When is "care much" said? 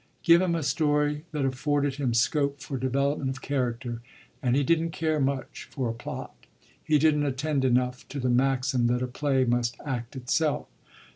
4.93-5.67